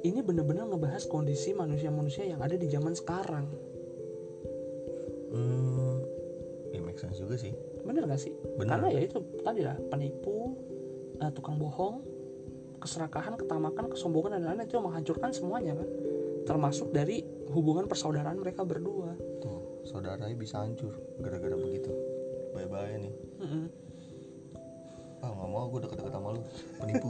Ini 0.03 0.19
bener-bener 0.25 0.67
ngebahas 0.67 1.07
kondisi 1.07 1.55
manusia-manusia 1.55 2.27
yang 2.27 2.43
ada 2.43 2.59
di 2.59 2.67
zaman 2.67 2.95
sekarang. 2.95 3.47
Hmm, 5.31 5.82
sense 7.02 7.18
juga 7.18 7.35
sih. 7.35 7.50
Bener 7.82 8.06
gak 8.06 8.23
sih? 8.23 8.32
Bener. 8.54 8.78
karena 8.78 8.88
ya 8.94 9.00
itu 9.02 9.18
tadi 9.42 9.61
lah 9.66 9.75
penipu 9.90 10.54
eh, 11.18 11.32
tukang 11.35 11.59
bohong 11.59 12.06
keserakahan 12.78 13.38
ketamakan 13.38 13.90
kesombongan 13.90 14.38
dan 14.38 14.54
lain-lain 14.54 14.66
itu 14.66 14.75
yang 14.78 14.87
menghancurkan 14.87 15.30
semuanya 15.35 15.75
kan? 15.75 15.88
Termasuk 16.47 16.90
dari 16.94 17.23
hubungan 17.50 17.87
persaudaraan 17.90 18.38
mereka 18.38 18.62
berdua. 18.62 19.14
Tuh 19.42 19.87
saudaranya 19.87 20.35
bisa 20.35 20.62
hancur 20.62 20.94
gara-gara 21.18 21.54
begitu. 21.59 21.90
Bye 22.54 22.66
bye 22.71 22.94
nih. 22.99 23.14
Mm-mm. 23.42 23.66
ah 25.23 25.30
nggak 25.30 25.50
mau 25.54 25.71
gue 25.71 25.87
deket-deket 25.87 26.12
sama 26.18 26.35
lu 26.35 26.42
penipu. 26.82 27.09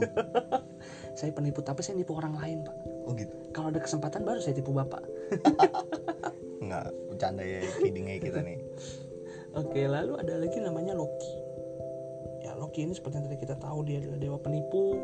Saya 1.17 1.33
penipu 1.33 1.65
tapi 1.65 1.81
saya 1.81 1.97
nipu 1.97 2.13
orang 2.13 2.37
lain 2.37 2.61
pak. 2.61 2.77
Oh 3.09 3.13
gitu? 3.17 3.33
Kalau 3.53 3.73
ada 3.73 3.81
kesempatan 3.81 4.21
baru 4.21 4.37
saya 4.37 4.53
tipu 4.53 4.69
bapak. 4.69 5.01
Nggak 6.65 6.93
bercanda 7.09 7.41
ya 7.45 7.61
kiddingnya 7.81 8.17
kita 8.17 8.41
nih 8.41 8.57
Oke, 9.53 9.85
lalu 9.85 10.17
ada 10.17 10.41
lagi 10.41 10.57
namanya 10.57 10.97
Loki. 10.97 11.33
Ya, 12.41 12.57
Loki 12.57 12.89
ini 12.89 12.97
seperti 12.97 13.21
yang 13.21 13.25
tadi 13.29 13.37
kita 13.37 13.55
tahu 13.61 13.85
dia 13.85 14.01
adalah 14.01 14.17
dewa 14.17 14.37
penipu. 14.41 14.97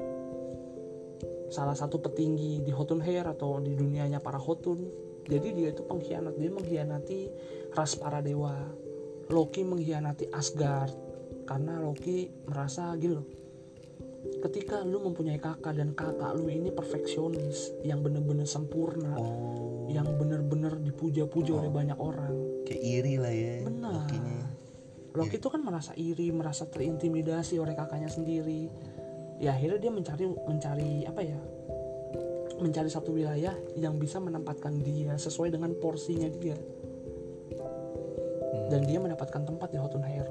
Salah 1.53 1.77
satu 1.77 2.01
petinggi 2.01 2.65
di 2.65 2.71
Jotunheim 2.73 3.29
atau 3.29 3.61
di 3.61 3.77
dunianya 3.77 4.17
para 4.17 4.41
Jotun. 4.41 4.89
Jadi 5.29 5.53
dia 5.53 5.69
itu 5.69 5.85
pengkhianat, 5.85 6.33
dia 6.41 6.49
mengkhianati 6.49 7.19
ras 7.77 7.93
para 7.93 8.25
dewa. 8.25 8.57
Loki 9.29 9.61
mengkhianati 9.61 10.33
Asgard 10.33 10.97
karena 11.45 11.77
Loki 11.77 12.25
merasa 12.49 12.89
gini 12.97 13.13
loh. 13.13 13.27
Ketika 14.41 14.81
lu 14.81 15.05
mempunyai 15.05 15.37
kakak 15.37 15.77
dan 15.77 15.93
kakak 15.93 16.33
lu 16.33 16.49
ini 16.49 16.73
perfeksionis 16.73 17.69
yang 17.85 18.01
bener-bener 18.01 18.49
sempurna, 18.49 19.13
oh 19.13 19.69
yang 19.89 20.05
bener-bener 20.21 20.77
dipuja-puja 20.77 21.65
oleh 21.65 21.71
banyak 21.73 21.97
orang. 21.97 22.33
kayak 22.69 22.81
iri 22.85 23.17
lah 23.17 23.33
ya 23.33 23.65
Benar. 23.65 24.05
Lokinya 24.05 24.38
Loki 25.17 25.41
itu 25.41 25.49
kan 25.49 25.65
merasa 25.65 25.97
iri, 25.97 26.29
merasa 26.29 26.69
terintimidasi 26.69 27.57
oleh 27.57 27.73
kakaknya 27.73 28.09
sendiri. 28.09 28.69
Ya 29.41 29.53
akhirnya 29.55 29.79
dia 29.81 29.91
mencari 29.91 30.25
mencari 30.27 31.05
apa 31.07 31.21
ya? 31.23 31.39
Mencari 32.59 32.89
satu 32.91 33.15
wilayah 33.15 33.55
yang 33.79 33.97
bisa 33.97 34.19
menempatkan 34.19 34.83
dia 34.83 35.15
sesuai 35.15 35.55
dengan 35.55 35.73
porsinya 35.79 36.27
dia. 36.29 36.53
Hmm. 36.53 36.67
Dan 38.69 38.85
dia 38.85 38.99
mendapatkan 39.01 39.41
tempat 39.47 39.73
di 39.73 39.79
Jotunheim 39.81 40.27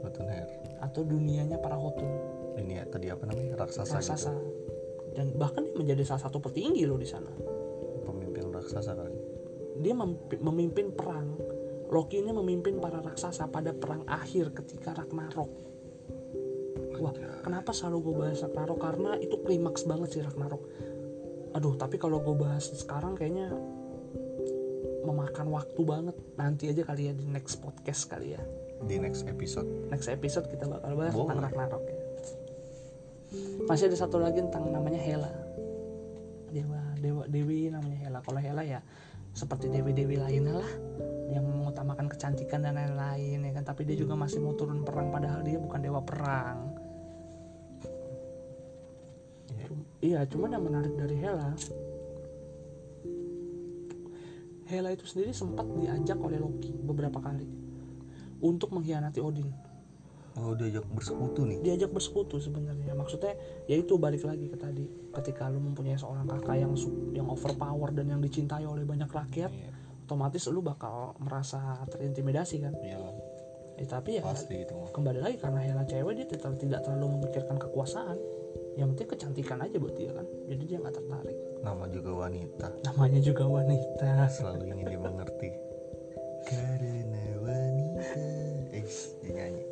Jotunheim 0.00 0.48
atau 0.80 1.04
dunianya 1.04 1.60
para 1.60 1.76
Jotun, 1.76 2.08
ini 2.56 2.80
ya 2.80 2.84
tadi 2.88 3.12
apa 3.12 3.28
namanya 3.28 3.60
raksasa, 3.60 4.00
raksasa. 4.00 4.32
gitu 4.32 5.12
Dan 5.12 5.36
bahkan 5.36 5.68
dia 5.68 5.76
menjadi 5.76 6.02
salah 6.08 6.22
satu 6.28 6.40
petinggi 6.40 6.88
loh 6.88 6.96
di 6.96 7.08
sana. 7.08 7.28
pemimpin 8.00 8.48
raksasa 8.48 8.96
kali 8.96 9.12
Dia 9.80 9.96
memimpin 10.40 10.92
perang. 10.92 11.36
Loki 11.90 12.22
ini 12.22 12.30
memimpin 12.30 12.78
para 12.78 13.02
raksasa 13.02 13.50
pada 13.50 13.74
perang 13.74 14.06
akhir 14.06 14.54
ketika 14.54 14.94
Ragnarok. 14.94 15.50
Wah, 17.02 17.14
kenapa 17.42 17.74
selalu 17.74 17.98
gue 18.06 18.14
bahas 18.22 18.38
Ragnarok? 18.46 18.78
Karena 18.78 19.10
itu 19.18 19.34
klimaks 19.42 19.82
banget 19.90 20.08
sih 20.14 20.22
Ragnarok. 20.22 20.62
Aduh, 21.58 21.74
tapi 21.74 21.98
kalau 21.98 22.22
gue 22.22 22.36
bahas 22.38 22.70
sekarang 22.70 23.18
kayaknya 23.18 23.50
memakan 25.02 25.50
waktu 25.50 25.80
banget. 25.82 26.16
Nanti 26.38 26.70
aja 26.70 26.86
kali 26.86 27.10
ya 27.10 27.12
di 27.12 27.26
next 27.26 27.58
podcast 27.58 28.06
kali 28.06 28.38
ya. 28.38 28.42
di 28.80 28.96
next 28.96 29.28
episode 29.28 29.68
Next 29.92 30.08
episode 30.08 30.48
kita 30.48 30.64
bakal 30.64 30.96
bahas 30.96 31.12
Boleh. 31.12 31.36
tentang 31.36 31.40
Ragnarok 31.42 31.84
ya. 31.84 31.98
Masih 33.68 33.92
ada 33.92 33.98
satu 33.98 34.16
lagi 34.22 34.40
tentang 34.40 34.72
namanya 34.72 34.96
Hela. 34.96 35.32
Dewa, 36.54 36.80
dewa, 37.02 37.24
dewi 37.28 37.68
namanya 37.68 37.98
Hela. 38.08 38.18
Kalau 38.22 38.40
Hela 38.40 38.62
ya 38.62 38.80
seperti 39.34 39.70
dewi-dewi 39.70 40.16
lainnya 40.18 40.58
lah 40.58 40.70
yang 41.30 41.46
mengutamakan 41.46 42.10
kecantikan 42.10 42.60
dan 42.66 42.74
lain-lain 42.74 43.38
ya 43.46 43.52
kan? 43.54 43.64
Tapi 43.64 43.86
dia 43.86 43.96
juga 43.96 44.18
masih 44.18 44.42
mau 44.42 44.54
turun 44.58 44.82
perang 44.82 45.14
padahal 45.14 45.40
dia 45.46 45.56
bukan 45.56 45.80
dewa 45.80 46.02
perang. 46.02 46.74
Iya. 49.54 49.64
Cum- 49.66 49.88
iya 50.02 50.20
cuman 50.26 50.48
yang 50.54 50.64
menarik 50.66 50.94
dari 50.94 51.16
Hela 51.18 51.50
Hela 54.70 54.94
itu 54.94 55.02
sendiri 55.02 55.34
sempat 55.34 55.66
diajak 55.74 56.14
oleh 56.22 56.38
Loki 56.38 56.70
beberapa 56.70 57.18
kali 57.18 57.42
untuk 58.38 58.70
mengkhianati 58.70 59.18
Odin. 59.18 59.50
Oh 60.38 60.54
diajak 60.54 60.86
bersekutu 60.94 61.42
nih? 61.42 61.58
Diajak 61.58 61.90
bersekutu 61.90 62.38
sebenarnya. 62.38 62.94
Maksudnya 62.94 63.34
ya 63.66 63.74
itu 63.74 63.98
balik 63.98 64.22
lagi 64.22 64.46
ke 64.46 64.54
tadi. 64.54 64.86
Ketika 65.10 65.50
lu 65.50 65.58
mempunyai 65.58 65.98
seorang 65.98 66.22
kakak 66.30 66.62
yang 66.62 66.72
yang 67.10 67.26
overpower 67.26 67.90
dan 67.90 68.14
yang 68.14 68.22
dicintai 68.22 68.62
oleh 68.62 68.86
banyak 68.86 69.10
rakyat 69.10 69.50
Iya. 69.50 69.70
Otomatis 70.10 70.42
lu 70.50 70.58
bakal 70.58 71.14
merasa 71.22 71.78
terintimidasi 71.86 72.58
kan? 72.58 72.74
Iyalah 72.74 73.30
Eh, 73.80 73.88
tapi 73.88 74.20
ya 74.20 74.22
pasti 74.22 74.60
itu 74.60 74.76
kembali 74.92 75.24
lagi 75.24 75.40
karena 75.40 75.64
Hela 75.64 75.88
cewek 75.88 76.12
dia 76.12 76.26
tidak, 76.28 76.52
tidak 76.60 76.84
terlalu 76.84 77.16
memikirkan 77.16 77.56
kekuasaan. 77.56 78.20
Yang 78.76 78.92
penting 78.92 79.08
kecantikan 79.16 79.58
aja 79.64 79.76
buat 79.80 79.96
dia 79.96 80.12
kan? 80.12 80.28
Jadi 80.52 80.62
dia 80.68 80.76
nggak 80.84 81.00
tertarik. 81.00 81.36
Nama 81.64 81.84
juga 81.88 82.10
wanita. 82.12 82.66
Namanya 82.84 83.20
juga 83.24 83.44
wanita. 83.48 84.28
Selalu 84.28 84.76
ingin 84.76 84.86
dimengerti. 85.00 85.50
Karena 86.44 87.24
wanita. 87.40 88.04
Eh 88.76 88.84
dia 89.24 89.30
nyanyi. 89.32 89.64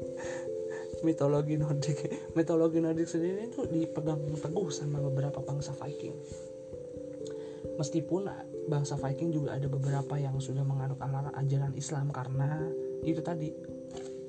Mitologi 1.05 1.55
Nordik 1.61 1.99
mitologi 2.35 2.81
Nordik 2.81 3.07
sendiri 3.07 3.53
itu 3.53 3.69
dipegang 3.69 4.25
teguh 4.41 4.73
sama 4.73 4.99
beberapa 5.05 5.39
bangsa 5.45 5.71
Viking 5.79 6.17
meskipun 7.79 8.27
bangsa 8.67 8.99
Viking 8.99 9.31
juga 9.31 9.55
ada 9.55 9.71
beberapa 9.71 10.19
yang 10.19 10.37
sudah 10.43 10.67
menganut 10.67 10.99
ajaran 11.39 11.73
Islam 11.79 12.11
karena 12.11 12.59
itu 13.07 13.23
tadi 13.23 13.55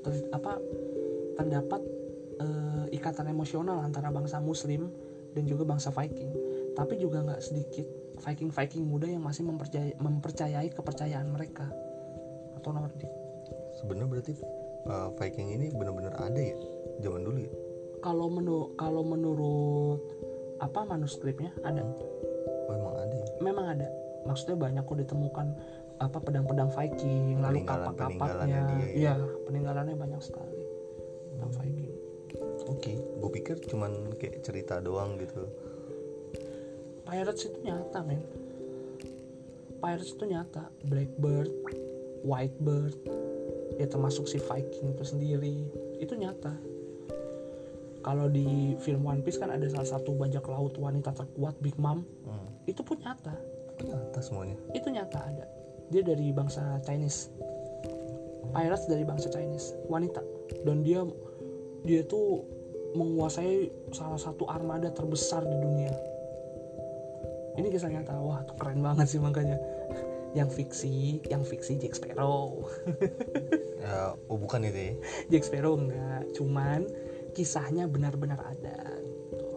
ter- 0.05 0.29
apa 0.31 0.61
terdapat 1.35 1.81
eh, 2.39 2.85
ikatan 2.95 3.27
emosional 3.33 3.81
antara 3.81 4.13
bangsa 4.13 4.37
Muslim 4.39 4.87
dan 5.33 5.43
juga 5.49 5.65
bangsa 5.65 5.89
Viking. 5.89 6.31
Tapi 6.77 6.95
juga 7.01 7.25
nggak 7.25 7.41
sedikit 7.43 7.85
Viking 8.19 8.51
Viking 8.53 8.83
muda 8.85 9.07
yang 9.07 9.23
masih 9.23 9.43
mempercayai, 9.47 9.97
mempercayai 9.97 10.69
kepercayaan 10.71 11.27
mereka. 11.31 11.67
Atau 12.59 12.75
Nordik? 12.75 13.07
Sebenarnya 13.79 14.07
berarti 14.07 14.33
uh, 14.87 15.09
Viking 15.15 15.55
ini 15.55 15.71
benar-benar 15.71 16.19
ada 16.19 16.39
ya 16.39 16.55
zaman 16.99 17.23
dulu 17.23 17.39
ya? 17.43 17.51
Kalau 17.99 18.27
menu 18.31 18.75
kalau 18.79 19.03
menurut 19.03 19.99
apa 20.59 20.83
manuskripnya 20.87 21.51
ada? 21.63 21.83
Oh, 21.83 21.95
emang 22.75 22.95
ada 22.97 23.15
ya? 23.15 23.27
Memang 23.41 23.65
ada. 23.77 23.87
Maksudnya 24.27 24.57
banyak 24.59 24.83
kok 24.83 24.97
ditemukan 24.99 25.47
apa 25.99 26.17
pedang-pedang 26.23 26.71
Viking 26.71 27.43
lalu 27.43 27.67
kapak-kapaknya. 27.67 28.63
ya. 28.71 28.87
iya 28.95 29.13
peninggalannya 29.47 29.99
banyak 29.99 30.21
sekali. 30.23 30.63
Tentang 31.35 31.51
Viking. 31.59 31.93
Oke 32.69 32.93
gue 32.95 33.29
pikir 33.35 33.55
cuman 33.67 34.15
kayak 34.15 34.39
cerita 34.45 34.79
doang 34.79 35.19
gitu. 35.19 35.43
Pirates 37.03 37.51
itu 37.51 37.59
nyata 37.67 37.99
men. 38.05 38.23
Pirates 39.79 40.15
itu 40.15 40.23
nyata. 40.23 40.71
Blackbird 40.87 41.51
Whitebird 42.23 42.95
ya 43.79 43.87
termasuk 43.87 44.27
si 44.27 44.39
Viking 44.39 44.95
itu 44.95 45.03
sendiri. 45.03 45.55
Itu 45.99 46.15
nyata 46.15 46.78
kalau 47.99 48.31
di 48.31 48.79
film 48.79 49.03
One 49.03 49.19
Piece 49.19 49.39
kan 49.39 49.51
ada 49.51 49.67
salah 49.67 49.99
satu 49.99 50.15
bajak 50.15 50.47
laut 50.47 50.75
wanita 50.79 51.11
terkuat 51.11 51.59
Big 51.59 51.75
Mom. 51.75 52.03
Hmm. 52.23 52.47
itu 52.69 52.85
pun 52.85 53.01
nyata. 53.01 53.33
Ternyata 53.79 54.19
semuanya. 54.21 54.55
Itu 54.75 54.87
nyata 54.93 55.19
ada. 55.19 55.45
Dia 55.89 56.05
dari 56.05 56.29
bangsa 56.29 56.79
Chinese. 56.85 57.33
Pirates 58.53 58.85
dari 58.85 59.03
bangsa 59.03 59.27
Chinese. 59.33 59.73
Wanita. 59.89 60.21
Dan 60.63 60.85
dia 60.85 61.01
dia 61.83 62.05
tuh 62.05 62.45
menguasai 62.93 63.69
salah 63.93 64.19
satu 64.19 64.45
armada 64.49 64.93
terbesar 64.93 65.41
di 65.45 65.57
dunia. 65.57 65.93
Ini 67.57 67.67
kisah 67.73 67.89
nyata. 67.89 68.15
Wah 68.21 68.45
tuh 68.45 68.55
keren 68.59 68.85
banget 68.85 69.09
sih 69.09 69.19
makanya. 69.21 69.57
Yang 70.37 70.61
fiksi 70.61 71.25
yang 71.25 71.41
fiksi 71.41 71.81
Jack 71.81 71.97
Sparrow. 71.97 72.61
Ya 73.79 74.13
oh 74.27 74.35
bukan 74.37 74.67
itu 74.67 74.75
ya? 74.75 74.93
Jack 75.33 75.49
Sparrow 75.49 75.73
enggak. 75.73 76.29
Cuman 76.37 76.85
kisahnya 77.33 77.85
benar-benar 77.85 78.41
ada 78.41 78.77
gitu. 79.31 79.47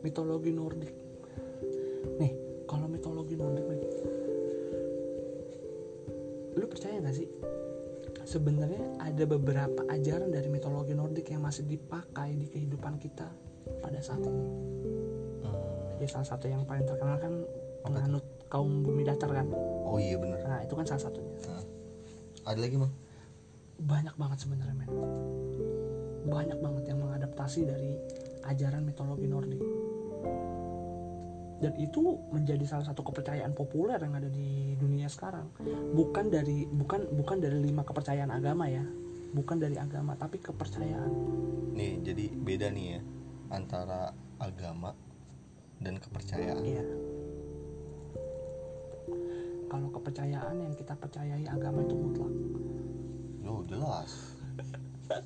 mitologi 0.00 0.50
Nordik. 0.52 0.94
Nih 2.20 2.32
kalau 2.64 2.86
mitologi 2.88 3.34
Nordik 3.36 3.64
nih. 3.68 3.82
Lu 6.54 6.64
percaya 6.70 7.00
nggak 7.00 7.16
sih? 7.16 7.28
Sebenarnya 8.24 9.04
ada 9.04 9.24
beberapa 9.28 9.84
ajaran 9.92 10.32
dari 10.32 10.48
mitologi 10.48 10.96
Nordik 10.96 11.28
yang 11.28 11.44
masih 11.44 11.68
dipakai 11.68 12.34
di 12.34 12.46
kehidupan 12.48 12.96
kita 12.96 13.28
pada 13.84 14.00
saat 14.00 14.24
ini. 14.24 14.44
Hmm. 15.44 16.00
ya 16.00 16.08
salah 16.08 16.26
satu 16.26 16.48
yang 16.48 16.64
paling 16.64 16.88
terkenal 16.88 17.20
kan 17.20 17.44
penganut 17.84 18.24
kaum 18.48 18.80
bumi 18.80 19.04
datar 19.04 19.28
kan? 19.28 19.46
Oh 19.84 20.00
iya 20.00 20.16
bener. 20.16 20.40
Nah 20.40 20.64
itu 20.64 20.72
kan 20.72 20.88
salah 20.88 21.04
satunya. 21.04 21.36
Nah. 21.44 21.64
ada 22.44 22.60
lagi 22.60 22.76
bang 22.76 23.03
banyak 23.84 24.14
banget 24.16 24.38
sebenarnya 24.48 24.74
men. 24.74 24.90
Banyak 26.24 26.58
banget 26.58 26.84
yang 26.88 26.98
mengadaptasi 27.04 27.68
dari 27.68 27.92
ajaran 28.48 28.82
mitologi 28.84 29.28
Nordik. 29.28 29.62
Dan 31.60 31.72
itu 31.80 32.00
menjadi 32.32 32.64
salah 32.68 32.84
satu 32.88 33.00
kepercayaan 33.04 33.56
populer 33.56 33.96
yang 34.00 34.16
ada 34.16 34.28
di 34.28 34.76
dunia 34.76 35.08
sekarang. 35.08 35.48
Bukan 35.96 36.32
dari 36.32 36.64
bukan 36.68 37.08
bukan 37.12 37.38
dari 37.40 37.60
lima 37.60 37.84
kepercayaan 37.84 38.32
agama 38.32 38.68
ya. 38.68 38.84
Bukan 39.32 39.60
dari 39.60 39.76
agama 39.76 40.16
tapi 40.16 40.40
kepercayaan. 40.40 41.12
Nih 41.76 42.00
jadi 42.00 42.24
beda 42.36 42.68
nih 42.72 42.86
ya 42.98 43.00
antara 43.52 44.12
agama 44.40 44.96
dan 45.80 46.00
kepercayaan. 46.00 46.64
Iya. 46.64 46.84
Kalau 49.68 49.88
kepercayaan 49.90 50.56
yang 50.60 50.74
kita 50.78 50.94
percayai 50.94 51.44
agama 51.50 51.82
itu 51.82 51.96
mutlak 51.98 52.30
Oh 53.44 53.62
jelas. 53.68 54.10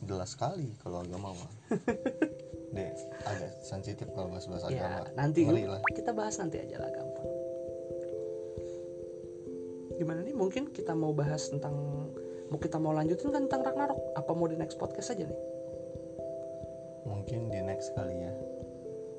Jelas 0.05 0.29
sekali 0.35 0.75
kalau 0.83 1.07
agama 1.07 1.35
mah. 1.35 1.53
Deh 2.75 2.91
agak 3.25 3.53
sensitif 3.65 4.07
kalau 4.13 4.29
bahas-bahas 4.29 4.69
agama 4.69 5.09
ya 5.09 5.17
nanti 5.17 5.41
Ngeri 5.49 5.65
lah. 5.65 5.81
kita 5.97 6.13
bahas 6.13 6.37
nanti 6.37 6.61
aja 6.61 6.77
lah 6.77 6.93
gampang 6.93 7.29
gimana 9.99 10.23
nih? 10.23 10.31
Mungkin 10.31 10.71
kita 10.71 10.95
mau 10.95 11.11
bahas 11.11 11.51
tentang 11.51 11.75
mau 12.49 12.59
kita 12.63 12.79
mau 12.79 12.95
lanjutin 12.95 13.35
kan 13.35 13.51
tentang 13.51 13.67
Ragnarok? 13.67 13.99
Apa 14.15 14.31
mau 14.31 14.47
di 14.47 14.55
next 14.55 14.79
podcast 14.79 15.11
aja 15.11 15.27
nih? 15.27 15.41
Mungkin 17.03 17.51
di 17.51 17.61
next 17.67 17.91
kali 17.99 18.15
ya. 18.15 18.33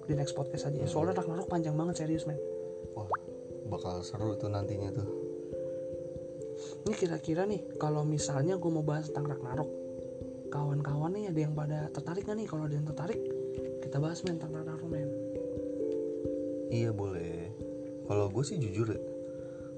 Di 0.08 0.16
next 0.16 0.34
podcast 0.34 0.72
aja 0.72 0.80
ya. 0.80 0.88
soalnya 0.88 1.20
Ragnarok 1.20 1.52
panjang 1.52 1.76
banget 1.76 2.08
serius 2.08 2.24
men. 2.24 2.40
Wah 2.96 3.06
bakal 3.70 4.02
seru 4.02 4.34
tuh 4.40 4.50
nantinya 4.50 4.90
tuh 4.90 5.06
ini 6.90 6.98
kira-kira 6.98 7.46
nih 7.46 7.78
kalau 7.78 8.02
misalnya 8.02 8.58
gue 8.58 8.72
mau 8.74 8.82
bahas 8.82 9.14
tentang 9.14 9.30
Ragnarok 9.30 9.70
kawan-kawan 10.50 11.14
nih 11.14 11.30
ada 11.30 11.40
yang 11.46 11.54
pada 11.54 11.86
tertarik 11.94 12.26
gak 12.26 12.34
nih? 12.34 12.50
Kalau 12.50 12.66
ada 12.66 12.74
yang 12.74 12.90
tertarik 12.90 13.22
kita 13.86 14.02
bahas 14.02 14.26
men 14.26 14.42
tentang 14.42 14.58
Ragnarok 14.58 14.90
men. 14.90 15.10
Iya 16.74 16.90
boleh. 16.90 17.54
Kalau 18.10 18.26
gue 18.34 18.42
sih 18.42 18.58
jujur 18.58 18.90
ya 18.90 19.02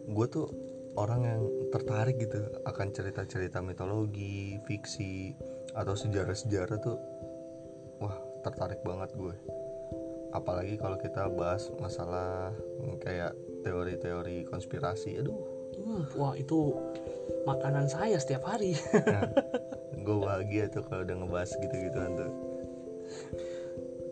Gue 0.07 0.23
tuh 0.31 0.47
orang 0.95 1.21
yang 1.27 1.43
tertarik 1.75 2.15
gitu 2.15 2.39
Akan 2.63 2.95
cerita-cerita 2.95 3.59
mitologi, 3.59 4.55
fiksi 4.63 5.35
Atau 5.75 5.99
sejarah-sejarah 5.99 6.79
tuh 6.79 6.95
Wah 7.99 8.15
tertarik 8.47 8.79
banget 8.87 9.11
gue 9.19 9.35
Apalagi 10.31 10.79
kalau 10.79 10.95
kita 10.95 11.27
bahas 11.27 11.67
masalah 11.75 12.55
Kayak 13.03 13.35
teori-teori 13.67 14.47
konspirasi 14.47 15.19
Aduh 15.19 15.50
Hmm, 15.79 16.03
wah 16.19 16.33
itu 16.35 16.75
makanan 17.47 17.87
saya 17.87 18.17
setiap 18.19 18.47
hari. 18.47 18.75
Nah, 18.93 19.31
Gue 20.01 20.17
bahagia 20.17 20.65
tuh 20.71 20.81
kalau 20.89 21.05
udah 21.05 21.15
ngebahas 21.21 21.51
gitu-gituan 21.61 22.11
tuh. 22.17 22.31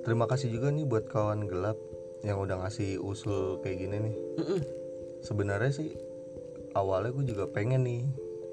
Terima 0.05 0.25
kasih 0.29 0.53
juga 0.53 0.69
nih 0.69 0.85
buat 0.87 1.05
kawan 1.09 1.45
gelap 1.49 1.77
Yang 2.19 2.37
udah 2.45 2.55
ngasih 2.65 2.99
usul 2.99 3.63
kayak 3.63 3.77
gini 3.79 3.95
nih. 4.11 4.15
Mm-mm. 4.43 4.61
sebenarnya 5.19 5.71
sih 5.71 5.95
awalnya 6.75 7.11
gue 7.11 7.31
juga 7.31 7.47
pengen 7.51 7.83
nih 7.83 8.03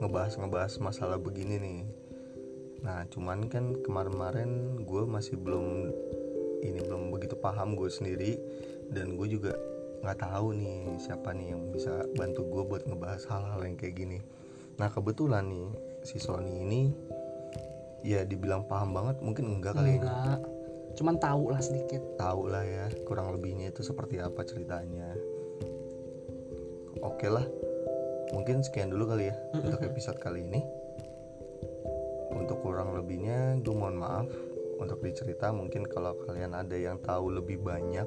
ngebahas 0.02 0.38
ngebahas 0.38 0.72
masalah 0.78 1.18
begini 1.18 1.58
nih. 1.58 1.80
Nah 2.86 3.06
cuman 3.10 3.50
kan 3.50 3.74
kemarin-kemarin 3.82 4.82
gue 4.86 5.02
masih 5.06 5.34
belum 5.34 5.90
ini 6.62 6.78
belum 6.82 7.10
begitu 7.10 7.34
paham 7.38 7.74
gue 7.74 7.90
sendiri. 7.90 8.38
Dan 8.86 9.18
gue 9.18 9.26
juga 9.26 9.58
nggak 10.06 10.22
tahu 10.22 10.54
nih 10.54 11.02
siapa 11.02 11.34
nih 11.34 11.50
yang 11.50 11.74
bisa 11.74 12.06
bantu 12.14 12.46
gue 12.46 12.62
buat 12.62 12.86
ngebahas 12.86 13.26
hal-hal 13.26 13.66
yang 13.66 13.74
kayak 13.74 13.98
gini. 13.98 14.22
Nah 14.78 14.86
kebetulan 14.86 15.50
nih 15.50 15.66
si 16.06 16.22
Sony 16.22 16.62
ini 16.62 16.94
ya 18.06 18.22
dibilang 18.22 18.70
paham 18.70 18.94
banget 18.94 19.18
mungkin 19.18 19.58
enggak 19.58 19.74
kali 19.74 19.98
ya. 19.98 20.06
Enggak. 20.06 20.40
Cuman 20.94 21.18
tahu 21.18 21.50
lah 21.50 21.58
sedikit. 21.58 21.98
Tahu 22.22 22.46
lah 22.46 22.62
ya 22.62 22.86
kurang 23.02 23.34
lebihnya 23.34 23.74
itu 23.74 23.82
seperti 23.82 24.22
apa 24.22 24.46
ceritanya. 24.46 25.10
Oke 27.02 27.26
lah 27.26 27.42
mungkin 28.30 28.62
sekian 28.62 28.94
dulu 28.94 29.10
kali 29.10 29.34
ya 29.34 29.34
untuk 29.58 29.82
episode 29.82 30.22
kali 30.22 30.46
ini. 30.46 30.62
Untuk 32.30 32.62
kurang 32.62 32.94
lebihnya 32.94 33.58
gue 33.58 33.74
mohon 33.74 33.98
maaf. 33.98 34.30
Untuk 34.78 35.02
dicerita 35.02 35.50
mungkin 35.50 35.82
kalau 35.82 36.14
kalian 36.30 36.54
ada 36.54 36.78
yang 36.78 37.02
tahu 37.02 37.34
lebih 37.34 37.58
banyak 37.58 38.06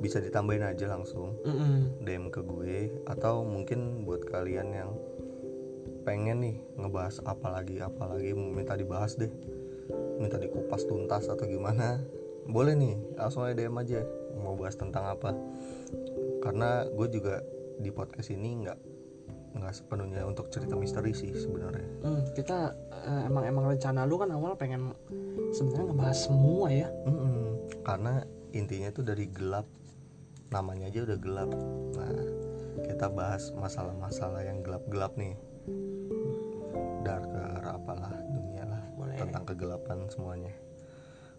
bisa 0.00 0.18
ditambahin 0.18 0.64
aja 0.64 0.88
langsung. 0.88 1.36
Mm-mm. 1.44 2.02
DM 2.02 2.32
ke 2.32 2.40
gue 2.40 3.04
atau 3.04 3.44
mungkin 3.44 4.08
buat 4.08 4.24
kalian 4.24 4.72
yang 4.72 4.90
pengen 6.08 6.40
nih 6.40 6.56
ngebahas 6.80 7.20
apa 7.28 7.60
lagi 7.60 7.78
apa 7.84 8.08
lagi 8.08 8.32
minta 8.32 8.74
dibahas 8.74 9.20
deh. 9.20 9.30
Minta 10.16 10.40
dikupas 10.40 10.88
tuntas 10.88 11.28
atau 11.28 11.44
gimana. 11.44 12.00
Boleh 12.48 12.72
nih 12.72 12.96
langsung 13.20 13.44
aja 13.44 13.54
DM 13.54 13.76
aja 13.76 14.00
mau 14.40 14.56
bahas 14.56 14.74
tentang 14.74 15.04
apa. 15.04 15.36
Karena 16.40 16.88
gue 16.88 17.06
juga 17.12 17.44
di 17.76 17.92
podcast 17.92 18.32
ini 18.32 18.64
nggak 18.64 18.78
nggak 19.50 19.74
sepenuhnya 19.74 20.22
untuk 20.24 20.48
cerita 20.48 20.78
misteri 20.78 21.12
sih 21.12 21.34
sebenarnya. 21.36 21.86
Hmm, 22.06 22.22
kita 22.32 22.72
eh, 23.04 23.22
emang 23.28 23.44
emang 23.44 23.64
rencana 23.68 24.08
lu 24.08 24.16
kan 24.16 24.30
awal 24.32 24.56
pengen 24.56 24.94
sebenarnya 25.52 25.86
ngebahas 25.92 26.18
semua 26.18 26.66
ya. 26.72 26.88
Mm-mm. 27.04 27.38
karena 27.80 28.22
intinya 28.52 28.90
tuh 28.92 29.06
dari 29.06 29.30
gelap 29.30 29.64
namanya 30.50 30.90
aja 30.90 31.06
udah 31.06 31.18
gelap. 31.18 31.50
Nah 31.94 32.14
kita 32.86 33.06
bahas 33.10 33.54
masalah-masalah 33.54 34.42
yang 34.42 34.62
gelap-gelap 34.66 35.14
nih. 35.14 35.34
Darker 37.06 37.64
apalah 37.64 38.12
dunia 38.34 38.66
lah 38.66 38.82
Boleh. 38.98 39.16
tentang 39.16 39.44
kegelapan 39.46 39.98
semuanya. 40.10 40.52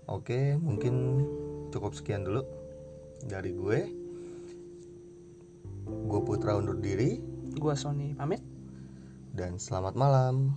Oke 0.08 0.56
mungkin 0.58 1.24
cukup 1.70 1.94
sekian 1.94 2.24
dulu 2.24 2.48
dari 3.28 3.52
gue. 3.52 3.80
Gue 6.08 6.22
Putra 6.24 6.56
undur 6.56 6.80
diri. 6.80 7.20
Gua 7.60 7.76
Sony 7.76 8.16
pamit. 8.16 8.40
Dan 9.36 9.60
selamat 9.60 9.96
malam 9.96 10.56